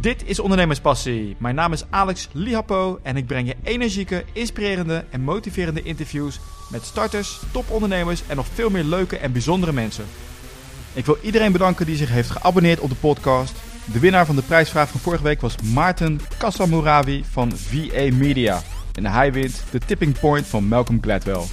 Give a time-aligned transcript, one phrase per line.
[0.00, 1.36] Dit is Ondernemerspassie.
[1.38, 6.84] Mijn naam is Alex Lihapo en ik breng je energieke, inspirerende en motiverende interviews met
[6.84, 10.04] starters, topondernemers en nog veel meer leuke en bijzondere mensen.
[10.92, 13.54] Ik wil iedereen bedanken die zich heeft geabonneerd op de podcast.
[13.92, 18.60] De winnaar van de prijsvraag van vorige week was Maarten Kassamouravi van VA Media.
[18.94, 21.44] En hij wint de tipping point van Malcolm Gladwell.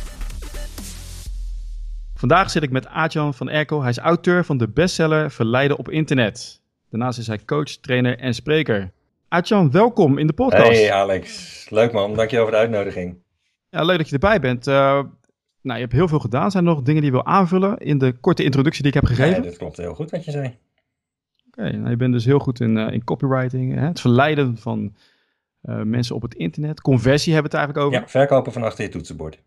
[2.16, 3.82] Vandaag zit ik met Aatjan van Erkel.
[3.82, 6.66] Hij is auteur van de bestseller Verleiden op internet.
[6.90, 8.92] Daarnaast is hij coach, trainer en spreker.
[9.28, 10.68] Aatjan, welkom in de podcast.
[10.68, 12.16] Hey Alex, leuk man.
[12.16, 13.18] Dankjewel voor de uitnodiging.
[13.70, 14.68] Ja, leuk dat je erbij bent.
[14.68, 15.10] Uh, nou,
[15.62, 16.52] je hebt heel veel gedaan.
[16.52, 19.06] Zijn er nog dingen die je wil aanvullen in de korte introductie die ik heb
[19.06, 19.44] gegeven?
[19.44, 20.58] Ja, dat klopt heel goed wat je zei.
[21.48, 23.76] Oké, nou, je bent dus heel goed in, uh, in copywriting.
[23.76, 23.88] Hè?
[23.88, 24.96] Het verleiden van
[25.64, 26.82] uh, mensen op het internet.
[26.82, 28.08] Conversie hebben we het eigenlijk over.
[28.08, 29.44] Ja, verkopen van achter je toetsenbord.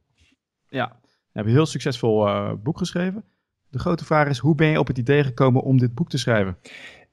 [0.68, 2.28] Ja, je hebt een heel succesvol
[2.62, 3.24] boek geschreven.
[3.68, 6.18] De grote vraag is, hoe ben je op het idee gekomen om dit boek te
[6.18, 6.56] schrijven?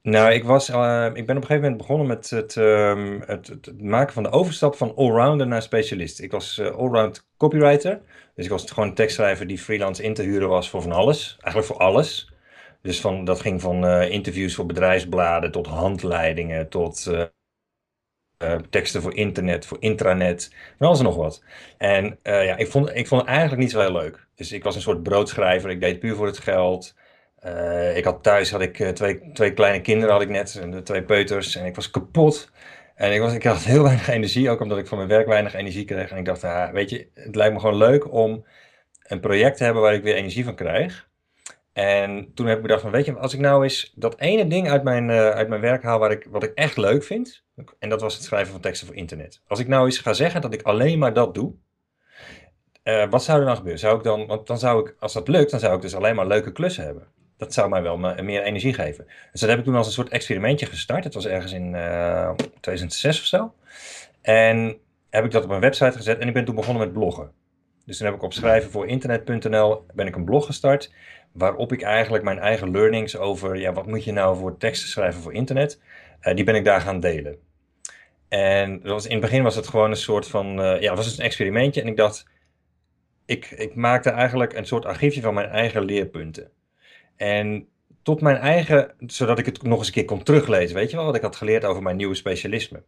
[0.08, 3.48] Nou, ik, was, uh, ik ben op een gegeven moment begonnen met het, um, het,
[3.48, 6.20] het, maken van de overstap van allrounder naar specialist.
[6.20, 8.02] Ik was uh, allround copywriter.
[8.36, 11.38] Dus ik was gewoon een tekstschrijver die freelance in te huren was voor van alles.
[11.40, 12.32] Eigenlijk voor alles.
[12.82, 17.12] Dus van, dat ging van uh, interviews voor bedrijfsbladen tot handleidingen tot
[18.70, 21.44] teksten voor internet, voor intranet, van alles en nog wat.
[21.78, 24.28] En ja, ik vond, ik vond het eigenlijk niet zo heel leuk.
[24.36, 25.70] Dus ik was een soort broodschrijver.
[25.70, 26.96] Ik deed puur voor het geld.
[27.48, 31.04] Uh, ik had thuis had ik, uh, twee, twee kleine kinderen had ik net, twee
[31.04, 32.52] peuters, en ik was kapot.
[32.96, 35.54] En ik, was, ik had heel weinig energie, ook omdat ik van mijn werk weinig
[35.54, 36.12] energie kreeg.
[36.12, 38.46] En ik dacht, ah, weet je, het lijkt me gewoon leuk om
[39.04, 41.10] een project te hebben waar ik weer energie van krijg.
[41.74, 44.70] En toen heb ik bedacht van, weet je, als ik nou eens dat ene ding
[44.70, 47.44] uit mijn, uh, uit mijn werk haal waar ik, wat ik echt leuk vind,
[47.80, 49.42] en dat was het schrijven van teksten voor internet.
[49.48, 51.54] Als ik nou eens ga zeggen dat ik alleen maar dat doe,
[53.10, 53.80] wat zou er dan gebeuren?
[53.80, 56.16] Zou ik dan, want dan zou ik, als dat lukt, dan zou ik dus alleen
[56.16, 57.08] maar leuke klussen hebben
[57.38, 59.06] dat zou mij wel meer energie geven.
[59.32, 61.04] Dus dat heb ik toen als een soort experimentje gestart.
[61.04, 63.54] Het was ergens in uh, 2006 of zo.
[64.22, 64.78] En
[65.10, 67.32] heb ik dat op mijn website gezet en ik ben toen begonnen met bloggen.
[67.86, 70.94] Dus toen heb ik op schrijven voor internet.nl ben ik een blog gestart.
[71.32, 75.22] Waarop ik eigenlijk mijn eigen learnings over, ja, wat moet je nou voor teksten schrijven
[75.22, 75.82] voor internet,
[76.22, 77.38] uh, die ben ik daar gaan delen.
[78.28, 81.18] En was, in het begin was het gewoon een soort van, uh, ja, was het
[81.18, 81.82] een experimentje.
[81.82, 82.26] En ik dacht,
[83.26, 86.52] ik, ik maakte eigenlijk een soort archiefje van mijn eigen leerpunten.
[87.18, 87.68] En
[88.02, 91.06] tot mijn eigen, zodat ik het nog eens een keer kon teruglezen, weet je wel,
[91.06, 92.84] wat ik had geleerd over mijn nieuwe specialisme.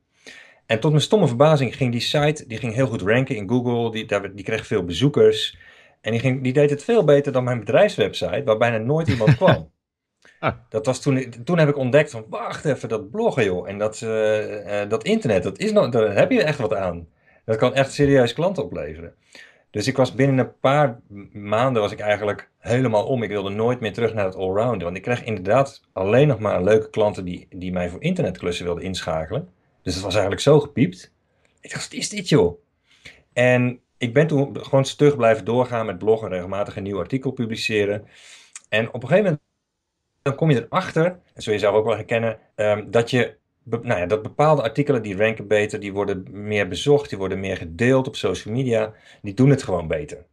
[0.65, 3.91] En tot mijn stomme verbazing ging die site, die ging heel goed ranken in Google,
[3.91, 5.57] die, daar, die kreeg veel bezoekers.
[6.01, 9.35] En die, ging, die deed het veel beter dan mijn bedrijfswebsite, waar bijna nooit iemand
[9.35, 9.71] kwam.
[10.39, 10.55] ah.
[10.69, 14.01] Dat was toen, toen heb ik ontdekt van, wacht even, dat bloggen joh, en dat,
[14.01, 17.07] uh, uh, dat internet, dat is nog, daar heb je echt wat aan.
[17.45, 19.13] Dat kan echt serieus klanten opleveren.
[19.71, 20.99] Dus ik was binnen een paar
[21.31, 23.23] maanden was ik eigenlijk helemaal om.
[23.23, 24.83] Ik wilde nooit meer terug naar het allrounder.
[24.83, 28.83] Want ik kreeg inderdaad alleen nog maar leuke klanten die, die mij voor internetklussen wilden
[28.83, 29.49] inschakelen.
[29.81, 31.13] Dus het was eigenlijk zo gepiept.
[31.61, 32.61] Ik dacht, wat is dit joh?
[33.33, 38.07] En ik ben toen gewoon stug blijven doorgaan met bloggen, regelmatig een nieuw artikel publiceren.
[38.69, 39.41] En op een gegeven moment
[40.21, 43.37] dan kom je erachter, en zul je zelf ook wel herkennen, um, dat je
[43.69, 47.57] nou ja, dat bepaalde artikelen die ranken beter, die worden meer bezocht, die worden meer
[47.57, 50.25] gedeeld op social media, die doen het gewoon beter.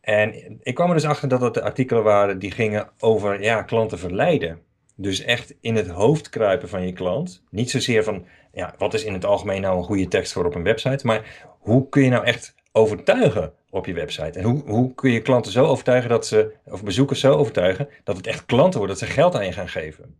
[0.00, 3.62] En ik kwam er dus achter dat het de artikelen waren die gingen over ja,
[3.62, 4.60] klanten verleiden.
[4.96, 7.42] Dus echt in het hoofd kruipen van je klant.
[7.50, 10.54] Niet zozeer van ja, wat is in het algemeen nou een goede tekst voor op
[10.54, 14.38] een website, maar hoe kun je nou echt overtuigen op je website?
[14.38, 18.16] En hoe, hoe kun je klanten zo overtuigen dat ze, of bezoekers zo overtuigen, dat
[18.16, 20.16] het echt klanten worden, dat ze geld aan je gaan geven?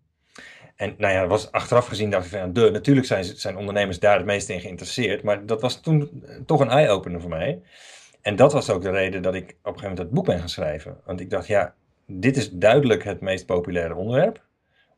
[0.77, 4.17] En nou ja, was achteraf gezien dacht ik van, de, natuurlijk zijn, zijn ondernemers daar
[4.17, 5.23] het meest in geïnteresseerd.
[5.23, 7.63] Maar dat was toen toch een eye-opener voor mij.
[8.23, 10.39] En dat was ook de reden dat ik op een gegeven moment dat boek ben
[10.39, 10.97] gaan schrijven.
[11.05, 11.75] Want ik dacht, ja,
[12.07, 14.41] dit is duidelijk het meest populaire onderwerp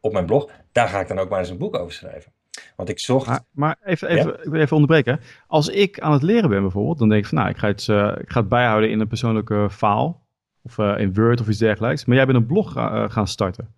[0.01, 0.51] op mijn blog.
[0.73, 2.33] Daar ga ik dan ook maar eens een boek over schrijven.
[2.77, 3.27] Want ik zocht...
[3.27, 4.43] Maar, maar even, even, ja?
[4.43, 5.21] ik wil even onderbreken.
[5.47, 7.87] Als ik aan het leren ben bijvoorbeeld, dan denk ik van, nou, ik ga het,
[7.87, 10.15] uh, ik ga het bijhouden in een persoonlijke file.
[10.63, 12.05] Of uh, in Word of iets dergelijks.
[12.05, 13.75] Maar jij bent een blog uh, gaan starten.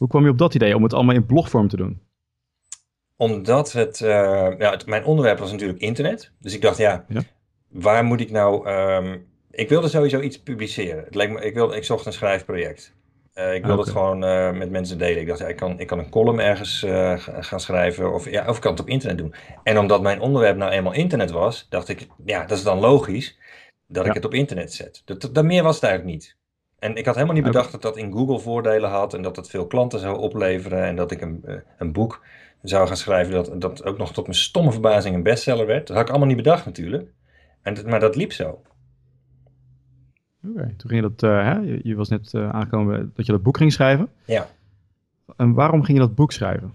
[0.00, 2.00] Hoe kwam je op dat idee om het allemaal in blogvorm te doen?
[3.16, 4.08] Omdat het, uh,
[4.58, 6.32] ja, het, mijn onderwerp was natuurlijk internet.
[6.38, 7.22] Dus ik dacht, ja, ja.
[7.68, 8.70] waar moet ik nou...
[8.70, 11.04] Um, ik wilde sowieso iets publiceren.
[11.04, 12.94] Het leek me, ik, wilde, ik zocht een schrijfproject.
[13.34, 13.92] Uh, ik wilde okay.
[13.92, 15.20] het gewoon uh, met mensen delen.
[15.20, 16.86] Ik dacht, ja, ik, kan, ik kan een column ergens
[17.40, 19.34] gaan schrijven of, ja, of ik kan het op internet doen.
[19.62, 23.38] En omdat mijn onderwerp nou eenmaal internet was, dacht ik, ja, dat is dan logisch
[23.86, 24.08] dat ja.
[24.08, 25.02] ik het op internet zet.
[25.04, 26.38] Dat, dat, dat meer was het eigenlijk niet.
[26.80, 29.48] En ik had helemaal niet bedacht dat dat in Google voordelen had en dat het
[29.48, 31.44] veel klanten zou opleveren en dat ik een,
[31.78, 32.22] een boek
[32.62, 35.86] zou gaan schrijven dat, dat ook nog tot mijn stomme verbazing een bestseller werd.
[35.86, 37.10] Dat had ik allemaal niet bedacht natuurlijk.
[37.62, 38.62] En, maar dat liep zo.
[40.44, 40.74] Oké, okay.
[40.76, 41.78] toen ging je dat, uh, hè?
[41.82, 44.08] Je, was net uh, aangekomen dat je dat boek ging schrijven.
[44.24, 44.48] Ja.
[45.36, 46.74] En waarom ging je dat boek schrijven?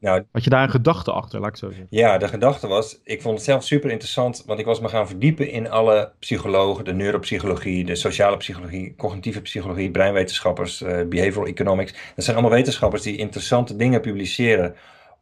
[0.00, 1.86] Nou, Had je daar een gedachte achter, laat ik zo zeggen?
[1.90, 5.06] Ja, de gedachte was, ik vond het zelf super interessant, want ik was me gaan
[5.06, 11.92] verdiepen in alle psychologen, de neuropsychologie, de sociale psychologie, cognitieve psychologie, breinwetenschappers, uh, behavioral economics.
[12.14, 14.74] Dat zijn allemaal wetenschappers die interessante dingen publiceren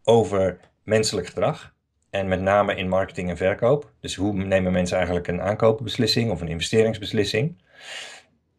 [0.04, 1.74] over menselijk gedrag.
[2.10, 3.90] En met name in marketing en verkoop.
[4.00, 7.56] Dus hoe nemen mensen eigenlijk een aankoopbeslissing of een investeringsbeslissing?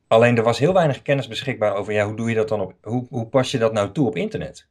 [0.08, 2.74] Alleen er was heel weinig kennis beschikbaar over ja, hoe doe je dat dan op,
[2.82, 4.68] hoe, hoe pas je dat nou toe op internet?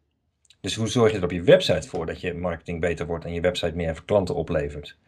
[0.61, 3.33] Dus hoe zorg je er op je website voor dat je marketing beter wordt en
[3.33, 4.99] je website meer klanten oplevert?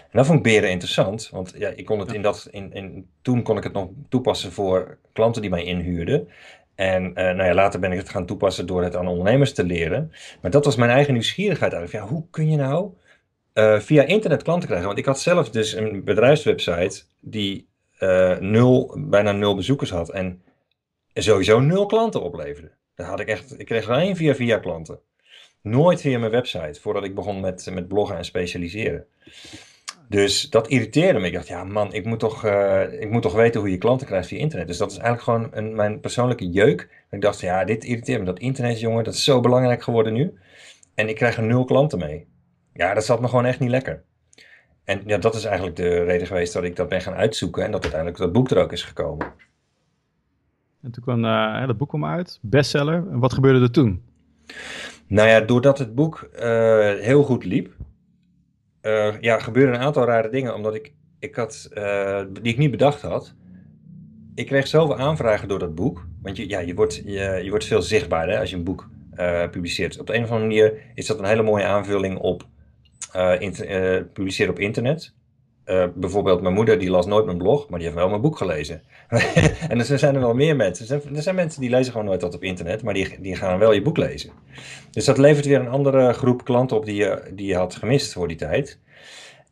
[0.00, 3.08] En dat vond ik beren interessant, want ja, ik kon het in dat, in, in,
[3.22, 6.28] toen kon ik het nog toepassen voor klanten die mij inhuurden.
[6.74, 9.64] En uh, nou ja, later ben ik het gaan toepassen door het aan ondernemers te
[9.64, 10.12] leren.
[10.42, 12.04] Maar dat was mijn eigen nieuwsgierigheid eigenlijk.
[12.04, 12.90] Ja, hoe kun je nou
[13.54, 14.86] uh, via internet klanten krijgen?
[14.86, 17.67] Want ik had zelf dus een bedrijfswebsite die
[17.98, 20.42] uh, nul, bijna nul bezoekers had en
[21.14, 22.70] sowieso nul klanten opleverde.
[22.94, 25.00] Daar had ik echt, ik kreeg alleen via via klanten.
[25.62, 29.06] Nooit via mijn website, voordat ik begon met, met bloggen en specialiseren.
[30.08, 31.26] Dus dat irriteerde me.
[31.26, 34.06] Ik dacht, ja man, ik moet, toch, uh, ik moet toch weten hoe je klanten
[34.06, 34.66] krijgt via internet.
[34.66, 37.04] Dus dat is eigenlijk gewoon een, mijn persoonlijke jeuk.
[37.10, 38.24] Ik dacht, ja, dit irriteert me.
[38.24, 40.38] Dat internet, jongen, dat is zo belangrijk geworden nu.
[40.94, 42.26] En ik krijg er nul klanten mee.
[42.72, 44.04] Ja, dat zat me gewoon echt niet lekker.
[44.88, 47.70] En ja, dat is eigenlijk de reden geweest dat ik dat ben gaan uitzoeken en
[47.70, 49.32] dat uiteindelijk dat boek er ook is gekomen.
[50.82, 52.94] En toen kwam uh, dat boek kwam uit, bestseller.
[53.10, 54.02] En wat gebeurde er toen?
[55.06, 56.40] Nou ja, doordat het boek uh,
[56.94, 57.72] heel goed liep,
[58.82, 60.54] uh, ja, gebeurden een aantal rare dingen.
[60.54, 61.68] Omdat ik, ik had,
[62.32, 63.34] die ik niet bedacht had.
[64.34, 66.06] Ik kreeg zoveel aanvragen door dat boek.
[66.22, 68.88] Want je, ja, je, wordt, je, je wordt veel zichtbaarder als je een boek
[69.50, 70.00] publiceert.
[70.00, 72.46] Op de een of andere manier is dat een hele mooie aanvulling op
[73.14, 75.14] uh, publiceren op internet.
[75.66, 78.36] Uh, bijvoorbeeld mijn moeder die las nooit mijn blog, maar die heeft wel mijn boek
[78.36, 78.82] gelezen.
[79.68, 81.00] en er zijn er wel meer mensen.
[81.14, 83.72] Er zijn, mensen die lezen gewoon nooit wat op internet, maar die, die gaan wel
[83.72, 84.30] je boek lezen.
[84.90, 88.12] Dus dat levert weer een andere groep klanten op die je, die je had gemist
[88.12, 88.78] voor die tijd.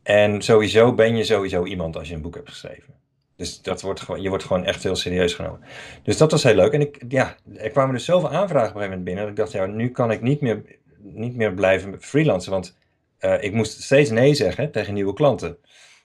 [0.03, 2.93] En sowieso ben je sowieso iemand als je een boek hebt geschreven.
[3.35, 5.59] Dus dat wordt gewoon, je wordt gewoon echt heel serieus genomen.
[6.03, 6.71] Dus dat was heel leuk.
[6.71, 9.23] En ik, ja, er kwamen dus zoveel aanvragen op een gegeven moment binnen.
[9.23, 10.61] Dat ik dacht, ja, nu kan ik niet meer,
[10.97, 12.51] niet meer blijven freelancen.
[12.51, 12.77] Want
[13.19, 15.57] uh, ik moest steeds nee zeggen tegen nieuwe klanten.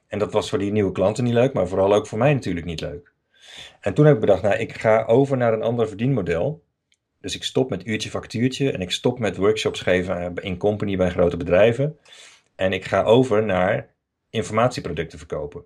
[0.06, 2.66] En dat was voor die nieuwe klanten niet leuk, maar vooral ook voor mij natuurlijk
[2.66, 3.12] niet leuk.
[3.80, 6.64] En toen heb ik bedacht, nou, ik ga over naar een ander verdienmodel.
[7.20, 10.96] Dus ik stop met uurtje factuurtje en ik stop met workshops geven eh, in company
[10.96, 11.98] bij grote bedrijven.
[12.56, 13.94] En ik ga over naar
[14.30, 15.64] informatieproducten verkopen.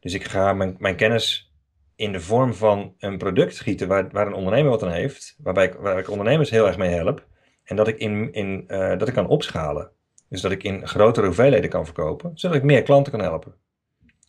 [0.00, 1.52] Dus ik ga mijn, mijn kennis
[1.96, 5.64] in de vorm van een product schieten waar, waar een ondernemer wat aan heeft, waarbij
[5.64, 7.26] ik, waar ik ondernemers heel erg mee help.
[7.64, 9.90] En dat ik, in, in, uh, dat ik kan opschalen.
[10.34, 13.54] Dus dat ik in grotere hoeveelheden kan verkopen, zodat ik meer klanten kan helpen.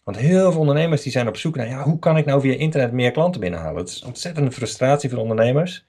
[0.04, 2.54] Want heel veel ondernemers die zijn op zoek naar, ja, hoe kan ik nou via
[2.54, 3.78] internet meer klanten binnenhalen?
[3.78, 5.86] Het is ontzettende frustratie voor ondernemers.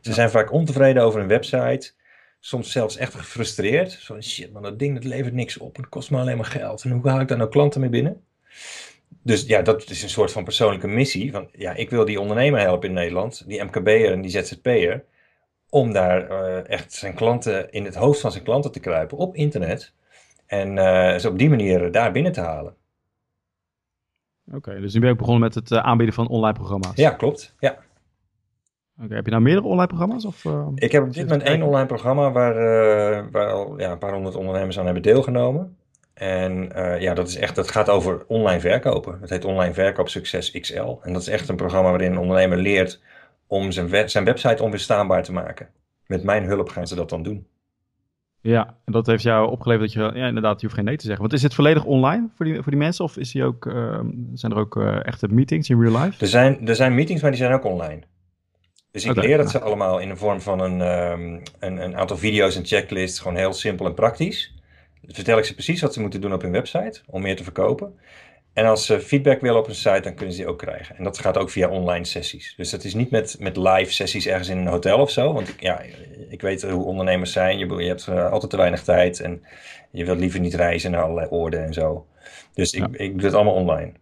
[0.00, 1.92] Ze zijn vaak ontevreden over een website.
[2.40, 3.90] Soms zelfs echt gefrustreerd.
[3.92, 5.76] Zo, shit man, dat ding dat levert niks op.
[5.76, 6.82] Het kost me alleen maar geld.
[6.84, 8.24] En hoe haal ik daar nou klanten mee binnen?
[9.22, 11.32] Dus ja, dat is een soort van persoonlijke missie.
[11.32, 13.44] Van, ja, ik wil die ondernemer helpen in Nederland.
[13.46, 15.04] Die MKB'er en die ZZP'er
[15.72, 19.34] om daar uh, echt zijn klanten in het hoofd van zijn klanten te kruipen op
[19.34, 19.92] internet.
[20.46, 22.74] En uh, ze op die manier daar binnen te halen.
[24.52, 26.96] Oké, dus nu ben je ook begonnen met het uh, aanbieden van online programma's.
[26.96, 27.54] Ja, klopt.
[27.58, 27.78] Ja.
[29.02, 30.24] Oké, heb je nou meerdere online programma's?
[30.24, 32.54] Of, ik heb op dit moment één online programma waar,
[33.30, 35.76] waar al ja, een paar honderd ondernemers aan hebben deelgenomen.
[36.14, 39.18] En ja, dat, is echt, dat gaat over online verkopen.
[39.20, 40.96] Het heet Online Verkoop Succes XL.
[41.02, 43.00] En dat is echt een programma waarin een ondernemer leert
[43.52, 45.68] om zijn, zijn website onweerstaanbaar te maken.
[46.06, 47.46] Met mijn hulp gaan ze dat dan doen.
[48.40, 51.04] Ja, en dat heeft jou opgeleverd dat je, ja, inderdaad, je hoeft geen nee te
[51.04, 51.20] zeggen.
[51.22, 53.04] Want is het volledig online voor die, voor die mensen?
[53.04, 54.00] Of is die ook, uh,
[54.34, 56.20] zijn er ook uh, echte meetings in real life?
[56.20, 58.02] Er zijn, er zijn meetings, maar die zijn ook online.
[58.90, 61.96] Dus ik okay, leer dat ze allemaal in de vorm van een, um, een, een,
[61.96, 63.20] aantal video's en checklists.
[63.20, 64.54] Gewoon heel simpel en praktisch.
[65.00, 67.44] Dan vertel ik ze precies wat ze moeten doen op hun website om meer te
[67.44, 67.98] verkopen.
[68.52, 70.96] En als ze feedback willen op een site, dan kunnen ze die ook krijgen.
[70.96, 72.54] En dat gaat ook via online sessies.
[72.56, 75.32] Dus dat is niet met, met live sessies ergens in een hotel of zo.
[75.32, 75.80] Want ik, ja,
[76.28, 77.58] ik weet hoe ondernemers zijn.
[77.58, 79.42] Je, je hebt uh, altijd te weinig tijd en
[79.90, 82.06] je wilt liever niet reizen naar allerlei oorden en zo.
[82.54, 83.92] Dus ik, ik doe het allemaal online.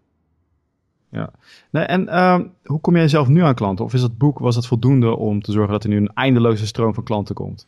[1.11, 1.31] Ja.
[1.71, 3.85] Nee, en uh, hoe kom jij zelf nu aan klanten?
[3.85, 6.67] Of is dat boek, was het voldoende om te zorgen dat er nu een eindeloze
[6.67, 7.67] stroom van klanten komt?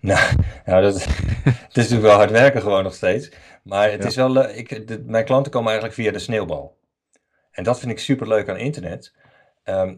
[0.00, 0.34] Nou,
[0.64, 1.04] nou dat,
[1.44, 3.32] het is natuurlijk wel hard werken gewoon nog steeds.
[3.62, 6.78] Maar het is wel, ik, de, mijn klanten komen eigenlijk via de sneeuwbal.
[7.50, 9.14] En dat vind ik super leuk aan internet.
[9.64, 9.94] Um,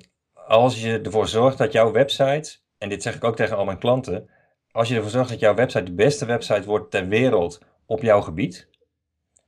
[0.46, 3.78] als je ervoor zorgt dat jouw website, en dit zeg ik ook tegen al mijn
[3.78, 4.28] klanten,
[4.70, 8.20] als je ervoor zorgt dat jouw website de beste website wordt ter wereld op jouw
[8.20, 8.68] gebied,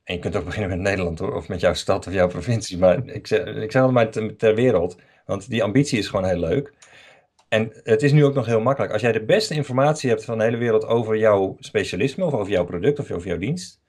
[0.07, 2.77] en je kunt ook beginnen met Nederland hoor, of met jouw stad of jouw provincie.
[2.77, 6.73] Maar ik zeg, ik altijd maar ter, wereld, want die ambitie is gewoon heel leuk.
[7.49, 8.93] En het is nu ook nog heel makkelijk.
[8.93, 12.51] Als jij de beste informatie hebt van de hele wereld over jouw specialisme of over
[12.51, 13.79] jouw product of over jouw dienst,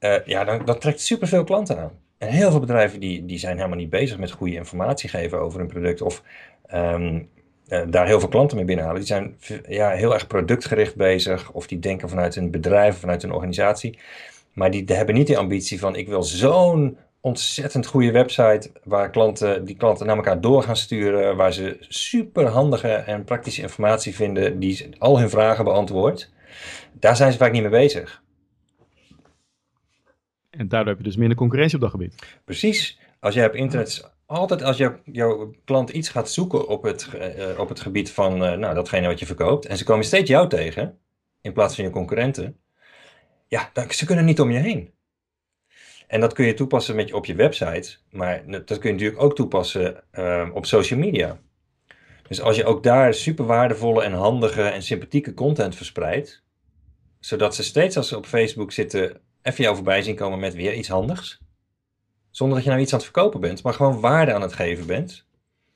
[0.00, 1.92] uh, ja, dan dat trekt superveel klanten aan.
[2.18, 5.58] En heel veel bedrijven die, die zijn helemaal niet bezig met goede informatie geven over
[5.58, 6.22] hun product of
[6.74, 7.28] um,
[7.68, 9.00] uh, daar heel veel klanten mee binnenhalen.
[9.00, 9.36] Die zijn
[9.68, 13.98] ja, heel erg productgericht bezig of die denken vanuit een bedrijf, vanuit een organisatie.
[14.52, 19.64] Maar die hebben niet de ambitie van ik wil zo'n ontzettend goede website waar klanten,
[19.64, 24.58] die klanten naar elkaar door gaan sturen, waar ze super handige en praktische informatie vinden
[24.58, 26.32] die al hun vragen beantwoordt.
[26.92, 28.22] Daar zijn ze vaak niet mee bezig.
[30.50, 32.14] En daardoor heb je dus minder concurrentie op dat gebied.
[32.44, 32.98] Precies.
[33.20, 37.58] Als jij op internet, altijd als jou, jouw klant iets gaat zoeken op het, uh,
[37.58, 40.48] op het gebied van uh, nou, datgene wat je verkoopt, en ze komen steeds jou
[40.48, 40.98] tegen,
[41.40, 42.56] in plaats van je concurrenten,
[43.50, 44.92] ja, ze kunnen niet om je heen.
[46.06, 49.34] En dat kun je toepassen met op je website, maar dat kun je natuurlijk ook
[49.34, 51.40] toepassen uh, op social media.
[52.28, 56.42] Dus als je ook daar super waardevolle en handige en sympathieke content verspreidt,
[57.20, 60.74] zodat ze steeds als ze op Facebook zitten even jou voorbij zien komen met weer
[60.74, 61.40] iets handigs,
[62.30, 64.86] zonder dat je nou iets aan het verkopen bent, maar gewoon waarde aan het geven
[64.86, 65.26] bent,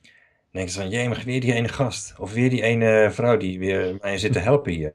[0.02, 0.12] dan
[0.50, 3.97] denk je van, jee, weer die ene gast, of weer die ene vrouw die weer
[4.00, 4.95] mij zit te helpen hier.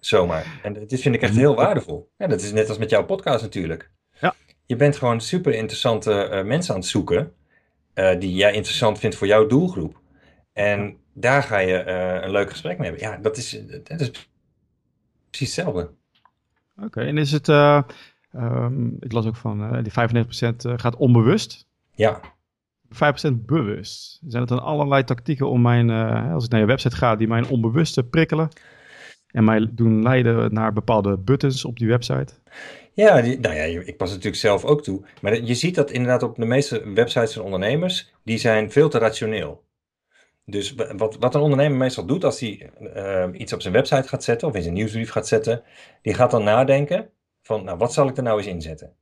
[0.00, 0.60] Zomaar.
[0.62, 2.10] En dit vind ik echt heel waardevol.
[2.16, 3.90] Ja, dat is net als met jouw podcast natuurlijk.
[4.20, 4.34] Ja.
[4.66, 7.32] Je bent gewoon super interessante uh, mensen aan het zoeken.
[7.94, 10.00] Uh, die jij interessant vindt voor jouw doelgroep.
[10.52, 13.08] En daar ga je uh, een leuk gesprek mee hebben.
[13.08, 14.10] Ja, dat is, dat is
[15.30, 15.90] precies hetzelfde.
[16.76, 17.48] Oké, okay, en is het.
[17.48, 21.66] Um, ik las ook van die 95% gaat onbewust.
[21.94, 22.20] Ja.
[22.94, 22.96] 5%
[23.32, 24.20] bewust.
[24.26, 25.90] Zijn het dan allerlei tactieken om mijn,
[26.32, 28.48] als ik naar je website ga, die mijn onbewuste prikkelen?
[29.32, 32.32] En mij doen leiden naar bepaalde buttons op die website?
[32.94, 35.02] Ja, die, nou ja, ik pas natuurlijk zelf ook toe.
[35.20, 38.98] Maar je ziet dat inderdaad op de meeste websites van ondernemers, die zijn veel te
[38.98, 39.64] rationeel.
[40.44, 44.24] Dus wat, wat een ondernemer meestal doet als hij uh, iets op zijn website gaat
[44.24, 45.62] zetten of in zijn nieuwsbrief gaat zetten,
[46.02, 47.10] die gaat dan nadenken
[47.42, 48.92] van, nou, wat zal ik er nou eens inzetten?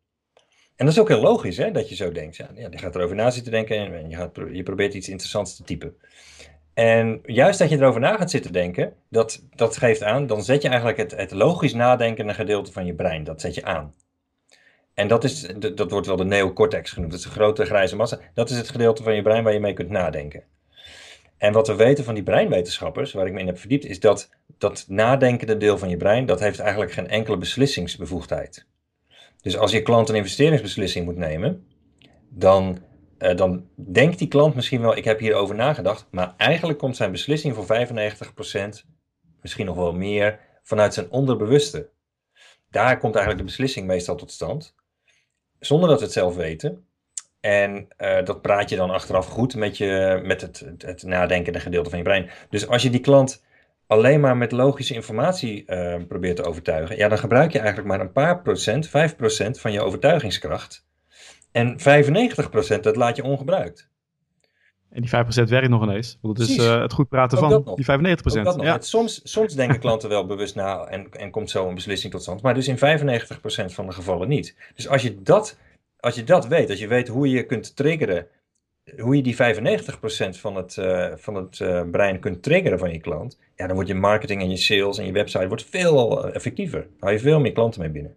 [0.77, 2.37] En dat is ook heel logisch, hè, dat je zo denkt.
[2.37, 5.57] Ja, ja, je gaat erover na zitten denken en je, gaat, je probeert iets interessants
[5.57, 5.95] te typen.
[6.81, 10.63] En juist dat je erover na gaat zitten denken, dat, dat geeft aan, dan zet
[10.63, 13.95] je eigenlijk het, het logisch nadenkende gedeelte van je brein, dat zet je aan.
[14.95, 18.19] En dat, is, dat wordt wel de neocortex genoemd, dat is een grote grijze massa.
[18.35, 20.43] Dat is het gedeelte van je brein waar je mee kunt nadenken.
[21.39, 24.31] En wat we weten van die breinwetenschappers, waar ik me in heb verdiept, is dat
[24.59, 28.67] dat nadenkende deel van je brein, dat heeft eigenlijk geen enkele beslissingsbevoegdheid.
[29.41, 31.67] Dus als je klant een investeringsbeslissing moet nemen,
[32.29, 32.79] dan
[33.21, 37.11] uh, dan denkt die klant misschien wel, ik heb hierover nagedacht, maar eigenlijk komt zijn
[37.11, 38.87] beslissing voor 95%,
[39.41, 41.89] misschien nog wel meer, vanuit zijn onderbewuste.
[42.71, 44.75] Daar komt eigenlijk de beslissing meestal tot stand,
[45.59, 46.85] zonder dat we het zelf weten.
[47.41, 51.91] En uh, dat praat je dan achteraf goed met, je, met het, het, nadenkende gedeelte
[51.91, 52.31] van je brein.
[52.51, 53.45] Dus als je die klant
[53.87, 58.01] alleen maar met logische informatie uh, probeert te overtuigen, ja, dan gebruik je eigenlijk maar
[58.01, 58.91] een paar procent, 5%
[59.51, 60.89] van je overtuigingskracht
[61.53, 63.89] en 95% dat laat je ongebruikt.
[64.91, 65.11] En die
[65.47, 66.19] 5% werkt nog ineens.
[66.21, 68.43] Want het is uh, het goed praten van die 95%.
[68.43, 68.81] Dat ja.
[68.81, 72.43] soms, soms denken klanten wel bewust na en, en komt zo een beslissing tot stand.
[72.43, 72.81] Maar dus in 95%
[73.67, 74.57] van de gevallen niet.
[74.75, 75.59] Dus als je, dat,
[76.01, 78.27] als je dat weet, als je weet hoe je kunt triggeren,
[78.99, 79.39] hoe je die 95%
[80.31, 83.91] van het, uh, van het uh, brein kunt triggeren van je klant, ja, dan wordt
[83.91, 86.81] je marketing en je sales en je website wordt veel effectiever.
[86.81, 88.17] Dan hou je veel meer klanten mee binnen.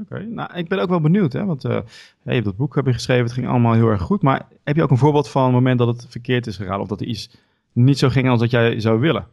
[0.00, 1.78] Oké, nou ik ben ook wel benieuwd, hè, want uh,
[2.22, 4.76] je hebt dat boek heb je geschreven, het ging allemaal heel erg goed, maar heb
[4.76, 7.06] je ook een voorbeeld van een moment dat het verkeerd is gegaan of dat er
[7.06, 7.30] iets
[7.72, 9.26] niet zo ging als dat jij zou willen?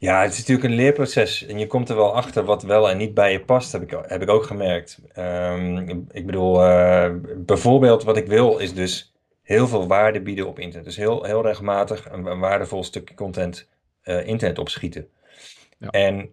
[0.00, 2.96] Ja, het is natuurlijk een leerproces en je komt er wel achter wat wel en
[2.96, 5.00] niet bij je past, heb ik, heb ik ook gemerkt.
[5.18, 9.12] Um, ik bedoel, uh, bijvoorbeeld wat ik wil is dus
[9.42, 10.86] heel veel waarde bieden op internet.
[10.86, 13.68] Dus heel, heel regelmatig een, een waardevol stukje content
[14.04, 15.08] uh, internet opschieten.
[15.78, 15.88] Ja.
[15.88, 16.30] En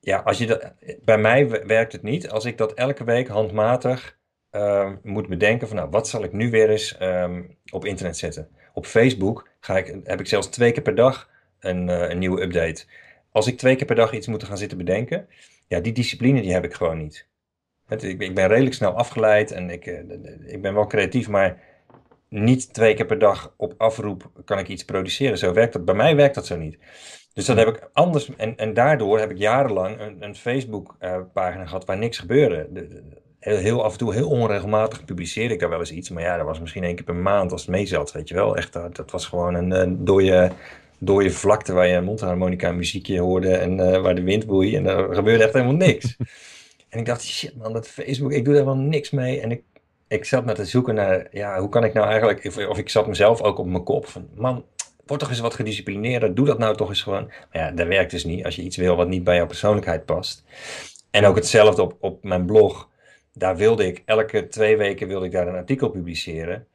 [0.00, 0.72] ja, als je dat,
[1.04, 2.30] bij mij werkt het niet.
[2.30, 4.18] Als ik dat elke week handmatig
[4.52, 8.48] uh, moet bedenken van nou, wat zal ik nu weer eens um, op internet zetten.
[8.72, 11.30] Op Facebook ga ik, heb ik zelfs twee keer per dag
[11.60, 12.84] een, uh, een nieuwe update.
[13.32, 15.28] Als ik twee keer per dag iets moet gaan zitten bedenken,
[15.66, 17.28] ja, die discipline die heb ik gewoon niet.
[17.98, 19.98] Ik, ben redelijk snel afgeleid en ik, uh,
[20.46, 21.60] ik ben wel creatief, maar
[22.28, 25.38] niet twee keer per dag op afroep kan ik iets produceren.
[25.38, 25.84] Zo werkt dat.
[25.84, 26.78] Bij mij werkt dat zo niet.
[27.32, 31.84] Dus dat heb ik anders, en, en daardoor heb ik jarenlang een, een Facebook-pagina gehad
[31.84, 32.68] waar niks gebeurde.
[32.72, 33.02] De,
[33.40, 36.10] heel, heel, af en toe, heel onregelmatig publiceerde ik daar wel eens iets.
[36.10, 38.56] Maar ja, dat was misschien één keer per maand als het meezat, weet je wel.
[38.56, 40.52] Echt, dat, was gewoon een, een dode,
[40.98, 44.76] dode vlakte waar je een mondharmonica muziekje hoorde en uh, waar de wind boeide.
[44.76, 46.16] En er gebeurde echt helemaal niks.
[46.90, 49.40] en ik dacht, shit man, dat Facebook, ik doe daar wel niks mee.
[49.40, 49.62] En ik,
[50.08, 52.88] ik zat naar te zoeken naar, ja, hoe kan ik nou eigenlijk, of, of ik
[52.88, 54.64] zat mezelf ook op mijn kop van, man,
[55.10, 57.26] word toch eens wat gedisciplineerder, doe dat nou toch eens gewoon.
[57.26, 60.04] Maar ja, dat werkt dus niet als je iets wil wat niet bij jouw persoonlijkheid
[60.04, 60.44] past.
[61.10, 62.88] En ook hetzelfde op, op mijn blog.
[63.32, 66.66] Daar wilde ik elke twee weken wilde ik daar een artikel publiceren.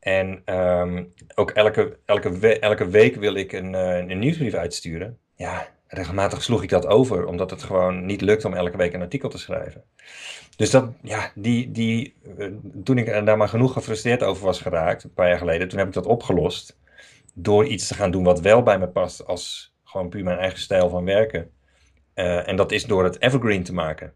[0.00, 1.04] En ehm,
[1.34, 5.18] ook elke, elke, elke week wil ik een, uh, een nieuwsbrief uitsturen.
[5.36, 9.02] Ja, regelmatig sloeg ik dat over, omdat het gewoon niet lukt om elke week een
[9.02, 9.84] artikel te schrijven.
[10.56, 12.46] Dus dat, ja, die, die, uh,
[12.84, 15.88] toen ik daar maar genoeg gefrustreerd over was geraakt, een paar jaar geleden, toen heb
[15.88, 16.76] ik dat opgelost.
[17.34, 20.58] Door iets te gaan doen wat wel bij me past, als gewoon puur mijn eigen
[20.58, 21.50] stijl van werken.
[22.14, 24.12] Uh, en dat is door het evergreen te maken.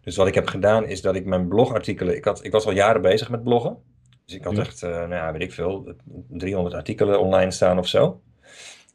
[0.00, 2.16] Dus wat ik heb gedaan is dat ik mijn blogartikelen.
[2.16, 3.78] Ik, had, ik was al jaren bezig met bloggen.
[4.24, 4.60] Dus ik had ja.
[4.60, 5.94] echt, uh, nou ja, weet ik veel,
[6.28, 8.22] 300 artikelen online staan of zo.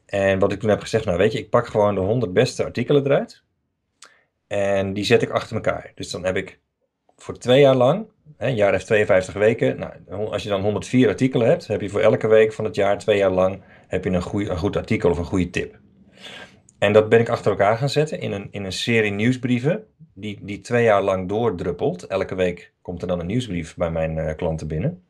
[0.06, 2.64] En wat ik toen heb gezegd, nou weet je, ik pak gewoon de 100 beste
[2.64, 3.42] artikelen eruit.
[4.46, 5.92] En die zet ik achter elkaar.
[5.94, 6.60] Dus dan heb ik
[7.16, 8.06] voor twee jaar lang,
[8.36, 9.78] een jaar heeft 52 weken.
[9.78, 12.98] Nou, als je dan 104 artikelen hebt, heb je voor elke week van het jaar,
[12.98, 15.78] twee jaar lang, heb je een, goeie, een goed artikel of een goede tip.
[16.78, 20.38] En dat ben ik achter elkaar gaan zetten in een, in een serie nieuwsbrieven, die,
[20.42, 22.06] die twee jaar lang doordruppelt.
[22.06, 25.04] Elke week komt er dan een nieuwsbrief bij mijn uh, klanten binnen.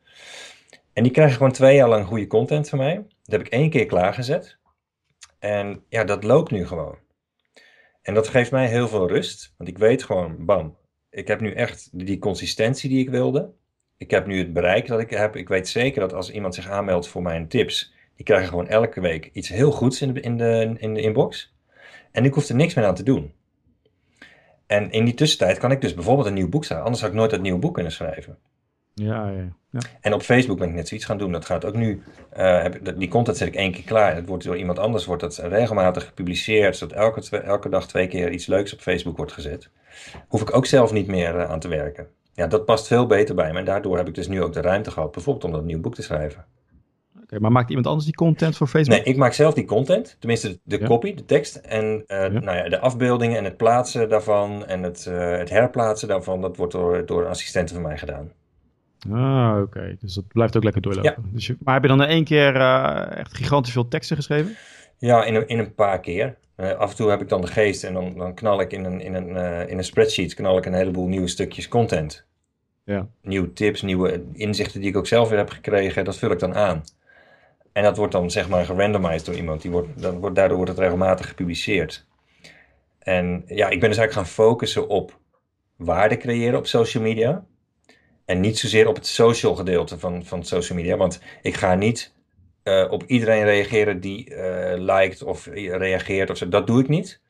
[0.93, 2.95] En die krijgen gewoon twee jaar lang goede content van mij.
[2.95, 4.59] Dat heb ik één keer klaargezet.
[5.39, 6.99] En ja, dat loopt nu gewoon.
[8.03, 10.77] En dat geeft mij heel veel rust, want ik weet gewoon, bam,
[11.15, 13.51] ik heb nu echt die consistentie die ik wilde.
[13.97, 15.37] Ik heb nu het bereik dat ik heb.
[15.37, 19.01] Ik weet zeker dat als iemand zich aanmeldt voor mijn tips, die krijgen gewoon elke
[19.01, 21.55] week iets heel goeds in de, in de, in de inbox.
[22.11, 23.33] En ik hoef er niks meer aan te doen.
[24.67, 26.85] En in die tussentijd kan ik dus bijvoorbeeld een nieuw boek schrijven.
[26.87, 28.39] Anders had ik nooit dat nieuwe boek kunnen schrijven.
[28.95, 29.81] Ja, ja, ja.
[30.01, 31.33] En op Facebook ben ik net zoiets gaan doen.
[31.33, 32.03] Dat gaat ook nu.
[32.37, 34.15] Uh, heb, die content zet ik één keer klaar.
[34.15, 36.77] Het wordt door iemand anders wordt dat regelmatig gepubliceerd.
[36.77, 39.71] Zodat elke, elke dag twee keer iets leuks op Facebook wordt gezet.
[40.29, 42.07] Hoef ik ook zelf niet meer uh, aan te werken.
[42.33, 43.59] Ja, dat past veel beter bij me.
[43.59, 45.13] En daardoor heb ik dus nu ook de ruimte gehad.
[45.13, 46.45] Bijvoorbeeld om dat nieuw boek te schrijven.
[47.15, 48.97] Oké, okay, maar maakt iemand anders die content voor Facebook?
[48.97, 50.17] Nee, ik maak zelf die content.
[50.19, 50.87] Tenminste, de, de ja.
[50.87, 51.57] copy, de tekst.
[51.57, 52.29] En uh, ja.
[52.29, 54.67] Nou ja, de afbeeldingen en het plaatsen daarvan.
[54.67, 56.41] En het, het herplaatsen daarvan.
[56.41, 58.33] Dat wordt door, door assistenten van mij gedaan.
[59.11, 59.63] Ah, oké.
[59.63, 59.97] Okay.
[60.01, 61.15] Dus dat blijft ook lekker doorlopen.
[61.17, 61.31] Ja.
[61.33, 64.57] Dus je, maar heb je dan in één keer uh, echt gigantisch veel teksten geschreven?
[64.99, 66.37] Ja, in een, in een paar keer.
[66.57, 68.85] Uh, af en toe heb ik dan de geest en dan, dan knal ik in
[68.85, 72.27] een, in, een, uh, in een spreadsheet knal ik een heleboel nieuwe stukjes content.
[72.85, 73.09] Ja.
[73.23, 76.55] Nieuwe tips, nieuwe inzichten die ik ook zelf weer heb gekregen, dat vul ik dan
[76.55, 76.85] aan.
[77.73, 79.63] En dat wordt dan zeg maar gerandomized door iemand.
[79.63, 82.07] Die wordt, dan wordt, daardoor wordt het regelmatig gepubliceerd.
[82.99, 85.19] En ja, ik ben dus eigenlijk gaan focussen op
[85.77, 87.45] waarde creëren op social media.
[88.25, 90.97] En niet zozeer op het social gedeelte van, van social media.
[90.97, 92.14] Want ik ga niet
[92.65, 96.49] uh, op iedereen reageren die uh, liked of reageert of zo.
[96.49, 97.21] Dat doe ik niet.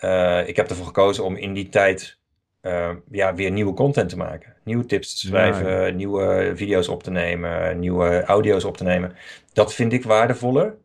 [0.00, 2.18] Uh, ik heb ervoor gekozen om in die tijd
[3.10, 4.54] ja, weer nieuwe content te maken.
[4.64, 5.92] Nieuwe tips te schrijven, ja, ja.
[5.92, 9.16] nieuwe video's op te nemen, nieuwe audio's op te nemen.
[9.52, 10.76] Dat vind ik waardevoller.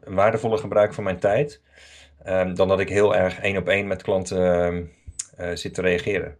[0.00, 1.60] Een waardevoller gebruik van mijn tijd.
[2.26, 4.90] Um, dan dat ik heel erg één op één met klanten
[5.54, 6.36] zit te reageren.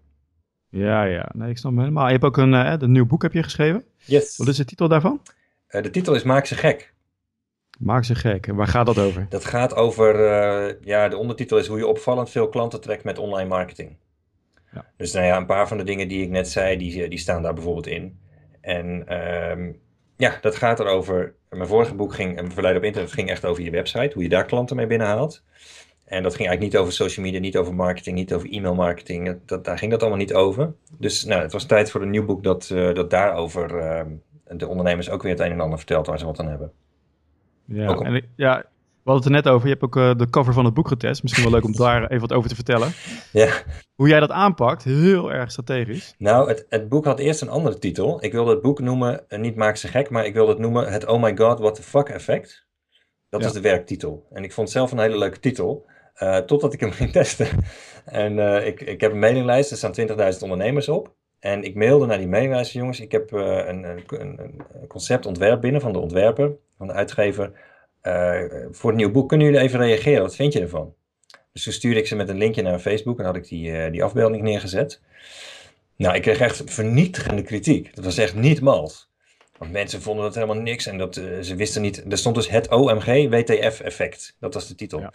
[0.68, 1.28] Ja, ja.
[1.32, 2.06] Nee, ik snap helemaal.
[2.06, 3.84] Je hebt ook een, een nieuw boek heb je geschreven.
[3.96, 4.36] Yes.
[4.36, 5.20] Wat is de titel daarvan?
[5.70, 6.92] Uh, de titel is Maak ze gek.
[7.78, 8.46] Maak ze gek.
[8.46, 9.26] En waar gaat dat over?
[9.28, 13.18] Dat gaat over, uh, ja, de ondertitel is hoe je opvallend veel klanten trekt met
[13.18, 13.96] online marketing.
[14.72, 14.86] Ja.
[14.96, 17.42] Dus nou ja, een paar van de dingen die ik net zei, die, die staan
[17.42, 18.18] daar bijvoorbeeld in.
[18.60, 19.16] En
[19.50, 19.80] um,
[20.16, 21.34] ja, dat gaat erover.
[21.48, 24.44] Mijn vorige boek ging, verleiden op internet, ging echt over je website, hoe je daar
[24.44, 25.42] klanten mee binnenhaalt.
[26.04, 29.38] En dat ging eigenlijk niet over social media, niet over marketing, niet over e-mail marketing.
[29.46, 30.72] Dat, daar ging dat allemaal niet over.
[30.98, 34.00] Dus nou, het was tijd voor een nieuw boek dat, uh, dat daarover uh,
[34.58, 36.72] de ondernemers ook weer het een en ander vertelt waar ze wat aan hebben.
[37.64, 38.06] Ja, om...
[38.06, 38.64] en ja,
[39.02, 39.68] we hadden het er net over.
[39.68, 41.22] Je hebt ook uh, de cover van het boek getest.
[41.22, 42.92] Misschien wel leuk om daar even wat over te vertellen.
[43.32, 43.48] Ja.
[43.94, 46.14] Hoe jij dat aanpakt, heel erg strategisch.
[46.18, 48.24] Nou, het, het boek had eerst een andere titel.
[48.24, 51.06] Ik wilde het boek noemen, niet Maak ze gek, maar ik wilde het noemen het
[51.06, 52.68] Oh my god, what the fuck effect.
[53.28, 53.46] Dat ja.
[53.46, 54.26] is de werktitel.
[54.32, 55.86] En ik vond het zelf een hele leuke titel.
[56.22, 57.48] Uh, totdat ik hem ging testen.
[58.04, 61.14] En uh, ik, ik heb een mailinglijst, er staan 20.000 ondernemers op.
[61.40, 65.60] En ik mailde naar die mailinglijst, jongens, ik heb uh, een, een, een, concept ontwerp
[65.60, 67.52] binnen van de ontwerper, van de uitgever,
[68.70, 69.28] voor het nieuw boek.
[69.28, 70.22] Kunnen jullie even reageren?
[70.22, 70.94] Wat vind je ervan?
[71.52, 74.04] Dus toen stuurde ik ze met een linkje naar Facebook en had ik die, die
[74.04, 75.00] afbeelding neergezet.
[75.96, 77.94] Nou, ik kreeg echt vernietigende kritiek.
[77.94, 79.10] Dat was echt niet mals.
[79.58, 82.04] Want mensen vonden dat helemaal niks en dat, ze wisten niet.
[82.12, 84.36] Er stond dus het OMG WTF effect.
[84.38, 85.00] Dat was de titel.
[85.00, 85.12] Ja.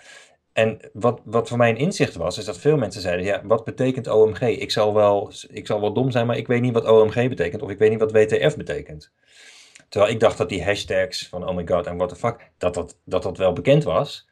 [0.55, 3.63] En wat, wat voor mij een inzicht was, is dat veel mensen zeiden: ja, wat
[3.63, 4.41] betekent OMG?
[4.41, 7.61] Ik zal, wel, ik zal wel dom zijn, maar ik weet niet wat OMG betekent,
[7.61, 9.11] of ik weet niet wat WTF betekent.
[9.89, 12.73] Terwijl ik dacht dat die hashtags van oh my god en what the fuck, dat
[12.73, 14.29] dat, dat, dat wel bekend was.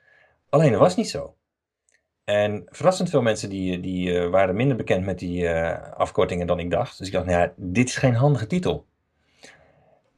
[0.49, 1.36] Alleen dat was niet zo.
[2.23, 6.59] En verrassend veel mensen die, die uh, waren minder bekend met die uh, afkortingen dan
[6.59, 6.97] ik dacht.
[6.97, 8.86] Dus ik dacht, nou ja, dit is geen handige titel.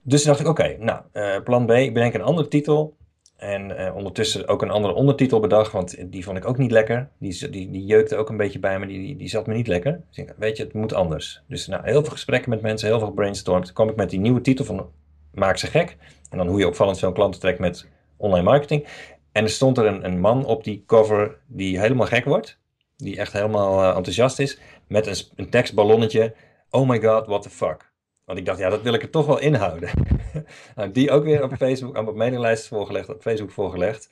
[0.01, 2.95] Dus dacht ik, oké, nou, uh, plan B, ik bedenk een andere titel.
[3.35, 7.09] En uh, ondertussen ook een andere ondertitel bedacht, want die vond ik ook niet lekker.
[7.17, 10.01] Die, die, jeukte ook een beetje bij me, die, die zat me niet lekker.
[10.11, 11.41] Dus weet je, het moet anders.
[11.47, 13.73] Dus nou, heel veel gesprekken met mensen, heel veel brainstormd.
[13.73, 14.89] Kwam ik met die nieuwe titel van
[15.33, 15.97] Maak ze gek.
[16.29, 18.87] En dan hoe je opvallend veel klanten trekt met online marketing.
[19.31, 22.57] En er stond er een, een man op die cover die helemaal gek wordt.
[22.97, 24.59] Die echt helemaal uh, enthousiast is.
[24.87, 26.33] Met een, een tekstballonnetje.
[26.69, 27.93] Oh my god, what the fuck.
[28.25, 29.89] Want ik dacht, ja, dat wil ik er toch wel inhouden.
[30.75, 34.09] nou, die ook weer op Facebook, aan mijn mailinglijst voorgelegd, op Facebook voorgelegd.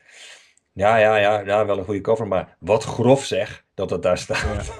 [0.73, 4.17] Ja, ja, ja, ja, wel een goede cover, maar wat grof zeg dat het daar
[4.17, 4.73] staat.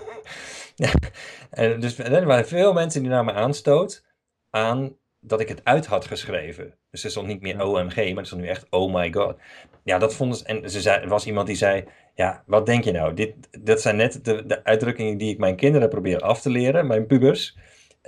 [0.76, 0.90] Ja.
[1.50, 4.06] en dus er waren veel mensen die naar me aanstoot
[4.50, 6.76] aan dat ik het uit had geschreven.
[6.92, 9.36] Dus er stond niet meer OMG, maar er stond nu echt oh my god.
[9.84, 10.46] Ja, dat vonden ze.
[10.46, 11.84] En ze zei, er was iemand die zei:
[12.16, 13.14] Ja, wat denk je nou?
[13.14, 16.88] Dit, dat zijn net de, de uitdrukkingen die ik mijn kinderen probeer af te leren,
[16.88, 17.58] mijn pubers.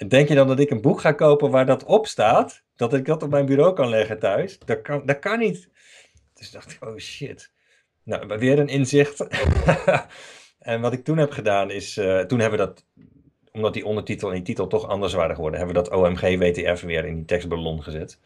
[0.08, 2.64] Denk je dan dat ik een boek ga kopen waar dat op staat?
[2.76, 4.60] Dat ik dat op mijn bureau kan leggen thuis?
[4.60, 5.70] Dat kan, dat kan niet.
[6.34, 7.52] Dus dacht ik, oh shit.
[8.04, 9.28] Nou, weer een inzicht.
[10.60, 12.86] en wat ik toen heb gedaan is, uh, toen hebben we dat,
[13.52, 16.82] omdat die ondertitel en die titel toch anders waren geworden, hebben we dat OMG WTF
[16.82, 18.20] weer in die tekstballon gezet.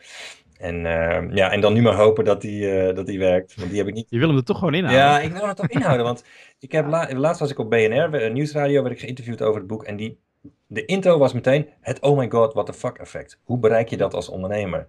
[0.58, 3.56] En, uh, ja, en dan nu maar hopen dat die, uh, dat die werkt.
[3.56, 4.08] Want die heb ik niet.
[4.10, 5.04] Je wil hem er toch gewoon inhouden?
[5.04, 6.06] Ja, ik wil hem er toch inhouden.
[6.06, 6.24] Want
[6.60, 9.84] ik heb la laatst was ik op BNR, Nieuwsradio, werd ik geïnterviewd over het boek.
[9.84, 10.20] En die
[10.68, 13.40] de intro was meteen het oh my god, what the fuck effect.
[13.44, 14.88] Hoe bereik je dat als ondernemer?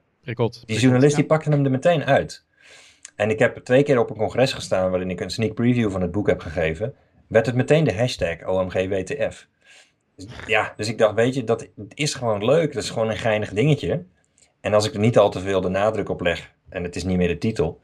[0.67, 2.45] Die journalist die pakte hem er meteen uit.
[3.17, 6.01] En ik heb twee keer op een congres gestaan waarin ik een sneak preview van
[6.01, 6.95] het boek heb gegeven.
[7.27, 9.49] Werd het meteen de hashtag OMGWTF.
[10.47, 12.73] Ja, dus ik dacht, weet je, dat is gewoon leuk.
[12.73, 14.05] Dat is gewoon een geinig dingetje.
[14.61, 17.05] En als ik er niet al te veel de nadruk op leg en het is
[17.05, 17.81] niet meer de titel,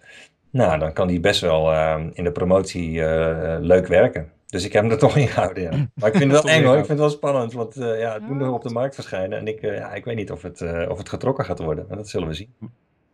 [0.50, 4.32] nou, dan kan die best wel uh, in de promotie uh, leuk werken.
[4.56, 5.70] Dus ik heb hem er toch in gehouden, ja.
[5.94, 8.12] Maar ik vind het wel eng hoor, ik vind het wel spannend, want uh, ja,
[8.12, 9.38] het moet nog op de markt verschijnen.
[9.38, 11.84] En ik, uh, ja, ik weet niet of het, uh, of het getrokken gaat worden,
[11.88, 12.54] maar dat zullen we zien.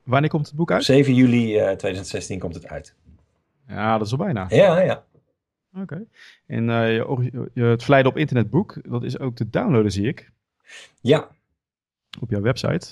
[0.02, 0.84] Wanneer komt het boek uit?
[0.84, 2.94] 7 juli 2016 komt het uit.
[3.68, 4.46] Ja, dat is al bijna.
[4.48, 5.04] Ja, ja.
[5.72, 5.82] Oké.
[5.82, 6.06] Okay.
[6.46, 10.30] En je, je, het Verleiden op internet boek, dat is ook te downloaden, zie ik.
[11.00, 11.28] Ja.
[12.20, 12.88] Op jouw website.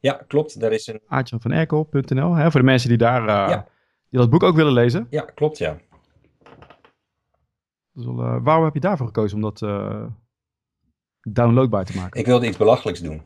[0.00, 0.60] Ja, klopt.
[0.60, 1.00] Daar is een...
[1.06, 3.66] Aartjanvanerkel.nl, voor de mensen die daar ja.
[4.10, 5.06] die dat boek ook willen lezen.
[5.10, 5.76] Ja, klopt, ja.
[7.94, 10.06] Wel, uh, waarom heb je daarvoor gekozen om dat uh,
[11.20, 12.20] downloadbaar te maken?
[12.20, 13.22] Ik wilde iets belachelijks doen.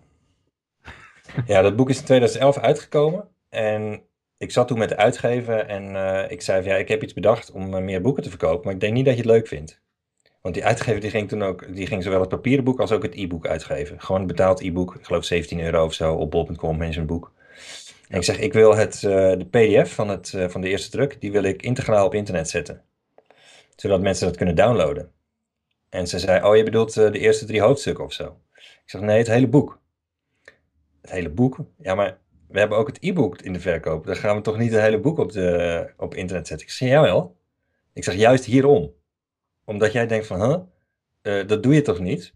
[1.47, 3.29] ja, dat boek is in 2011 uitgekomen.
[3.49, 4.03] En
[4.37, 7.13] ik zat toen met de uitgever en uh, ik zei van, ja, ik heb iets
[7.13, 9.81] bedacht om meer boeken te verkopen, maar ik denk niet dat je het leuk vindt.
[10.41, 13.03] Want die uitgever die ging toen ook, die ging zowel het papieren boek als ook
[13.03, 14.01] het e-book uitgeven.
[14.01, 17.33] Gewoon een betaald e-book, ik geloof 17 euro of zo op bol.com, managementboek.
[18.09, 21.33] En ik zeg, ik wil het, de pdf van, het, van de eerste druk, die
[21.33, 22.83] wil ik integraal op internet zetten
[23.81, 25.13] zodat mensen dat kunnen downloaden.
[25.89, 28.41] En ze zei, oh je bedoelt uh, de eerste drie hoofdstukken of zo.
[28.55, 29.81] Ik zeg, nee, het hele boek.
[31.01, 31.59] Het hele boek?
[31.79, 34.07] Ja, maar we hebben ook het e-book in de verkoop.
[34.07, 36.67] Dan gaan we toch niet het hele boek op, de, op internet zetten.
[36.67, 37.37] Ik zeg, jawel.
[37.93, 38.95] Ik zeg, juist hierom.
[39.65, 40.59] Omdat jij denkt van, huh,
[41.23, 42.35] uh, dat doe je toch niet?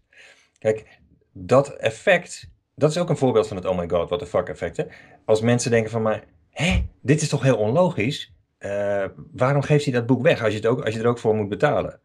[0.59, 0.99] Kijk,
[1.31, 4.49] dat effect, dat is ook een voorbeeld van het oh my god, what the fuck
[4.49, 4.77] effect.
[4.77, 4.85] Hè?
[5.25, 8.32] Als mensen denken van, maar, hé, dit is toch heel onlogisch?
[8.65, 11.19] Uh, waarom geeft hij dat boek weg als je, het ook, als je er ook
[11.19, 11.99] voor moet betalen?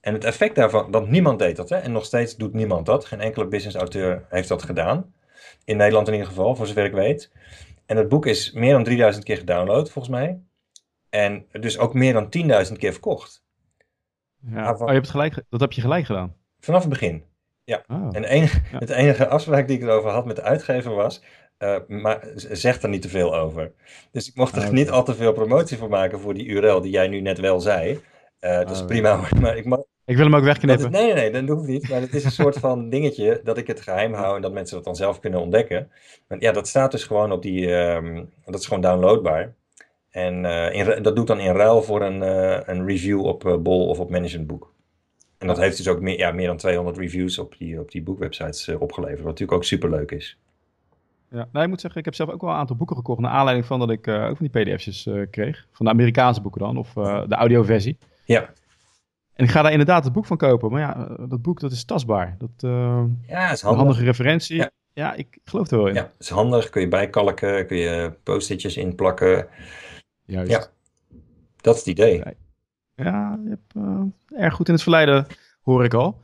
[0.00, 1.76] En het effect daarvan, want niemand deed dat, hè?
[1.76, 3.04] en nog steeds doet niemand dat.
[3.04, 5.14] Geen enkele business-auteur heeft dat gedaan.
[5.64, 7.30] In Nederland in ieder geval, voor zover ik weet.
[7.86, 10.40] En het boek is meer dan 3000 keer gedownload, volgens mij.
[11.10, 12.28] En dus ook meer dan
[12.68, 13.44] 10.000 keer verkocht.
[14.40, 14.72] Ja.
[14.72, 16.34] Oh, je hebt gelijk, dat heb je gelijk gedaan?
[16.60, 17.24] Vanaf het begin.
[17.64, 17.84] Ja.
[17.86, 18.08] Oh.
[18.12, 18.78] En enige, ja.
[18.78, 21.22] het enige afspraak die ik erover had met de uitgever was.
[21.58, 23.72] Uh, maar zeg er niet te veel over.
[24.12, 26.80] Dus ik mocht er oh, niet al te veel promotie voor maken voor die URL
[26.80, 28.00] die jij nu net wel zei.
[28.40, 29.80] Uh, dat is oh, prima, maar ik mag...
[30.04, 30.86] Ik wil hem ook wegknippen.
[30.86, 31.88] Is, nee, nee, nee, dat hoeft niet.
[31.88, 34.76] Maar het is een soort van dingetje dat ik het geheim hou en dat mensen
[34.76, 35.90] dat dan zelf kunnen ontdekken.
[36.28, 37.70] Want ja, dat staat dus gewoon op die...
[37.70, 39.54] Um, dat is gewoon downloadbaar.
[40.10, 42.20] En uh, in, dat doet dan in ruil voor een,
[42.70, 44.72] een review op Bol of op Managementboek.
[45.38, 48.02] En dat heeft dus ook meer, ja, meer dan 200 reviews op die, op die
[48.02, 49.18] boekwebsites opgeleverd.
[49.18, 50.38] Wat natuurlijk ook super leuk is.
[51.30, 53.20] Ja, nou, ik moet zeggen, ik heb zelf ook wel een aantal boeken gekocht.
[53.20, 55.66] Naar aanleiding van dat ik uh, ook van die pdf'jes uh, kreeg.
[55.72, 57.98] Van de Amerikaanse boeken dan, of uh, de audioversie.
[58.24, 58.50] Ja.
[59.34, 60.70] En ik ga daar inderdaad het boek van kopen.
[60.70, 62.36] Maar ja, dat boek dat is tastbaar.
[62.38, 62.50] Dat,
[63.26, 63.62] ja, is handig.
[63.62, 64.56] Een handige referentie.
[64.56, 64.70] Ja.
[64.92, 65.14] ja.
[65.14, 65.94] ik geloof er wel in.
[65.94, 66.68] Ja, is handig.
[66.68, 69.46] Kun je bijkalken, kun je post-itjes inplakken.
[70.24, 70.50] Juist.
[70.50, 70.66] Ja,
[71.56, 72.22] dat is het idee.
[72.94, 75.26] Ja, je hebt erg goed in het verleiden,
[75.62, 76.22] hoor ik al.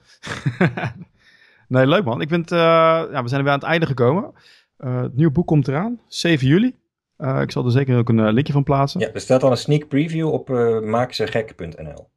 [1.68, 2.20] nee, leuk man.
[2.20, 4.32] Ik vind, ja, we zijn er weer aan het einde gekomen.
[4.78, 6.74] Uh, het nieuwe boek komt eraan, 7 juli.
[7.18, 9.00] Uh, ik zal er zeker ook een uh, linkje van plaatsen.
[9.00, 12.08] Ja, er staat al een sneak preview op uh, maaksegek.nl.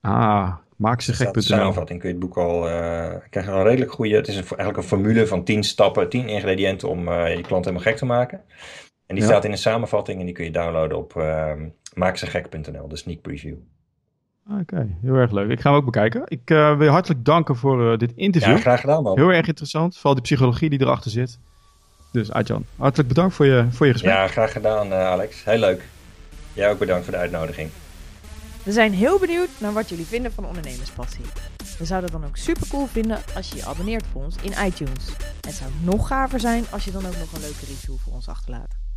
[0.00, 1.58] Ah, Maak ze Er staat de gek.nl.
[1.58, 4.14] samenvatting kun je het boek al eh krijg je een redelijk goede.
[4.16, 7.64] Het is een, eigenlijk een formule van 10 stappen, 10 ingrediënten om eh, je klant
[7.64, 8.40] helemaal gek te maken.
[9.06, 9.30] En die Ja.
[9.30, 11.52] staat in een samenvatting en die kun je downloaden op uh,
[11.94, 13.54] maaksegek.nl, de sneak preview.
[14.60, 15.50] Oké, heel erg leuk.
[15.50, 16.22] Ik ga hem ook bekijken.
[16.26, 18.52] Ik eh, wil je hartelijk danken voor eh, dit interview.
[18.54, 19.18] Ja, graag gedaan man.
[19.18, 21.38] Heel erg interessant, vooral die psychologie die erachter zit.
[22.10, 24.12] Dus Arjan, hartelijk bedankt voor je, voor je gesprek.
[24.12, 25.44] Ja, graag gedaan eh, Alex.
[25.44, 25.82] Heel leuk.
[26.52, 27.70] Jij ook bedankt voor de uitnodiging.
[28.62, 31.24] We zijn heel benieuwd naar wat jullie vinden van Ondernemerspassie.
[31.78, 34.66] We zouden het dan ook super cool vinden als je je abonneert voor ons in
[34.66, 35.04] iTunes.
[35.40, 38.28] Het zou nog gaver zijn als je dan ook nog een leuke review voor ons
[38.28, 38.89] achterlaat.